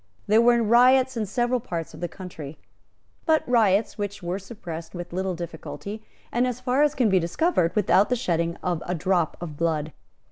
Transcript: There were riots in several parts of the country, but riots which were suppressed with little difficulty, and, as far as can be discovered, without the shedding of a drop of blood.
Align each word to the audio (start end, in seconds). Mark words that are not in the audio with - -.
There 0.25 0.41
were 0.41 0.63
riots 0.63 1.15
in 1.15 1.27
several 1.27 1.59
parts 1.59 1.93
of 1.93 1.99
the 1.99 2.07
country, 2.07 2.57
but 3.27 3.47
riots 3.47 3.99
which 3.99 4.23
were 4.23 4.39
suppressed 4.39 4.95
with 4.95 5.13
little 5.13 5.35
difficulty, 5.35 6.03
and, 6.31 6.47
as 6.47 6.59
far 6.59 6.81
as 6.81 6.95
can 6.95 7.07
be 7.09 7.19
discovered, 7.19 7.75
without 7.75 8.09
the 8.09 8.15
shedding 8.15 8.55
of 8.63 8.81
a 8.87 8.95
drop 8.95 9.37
of 9.39 9.57
blood. 9.57 9.93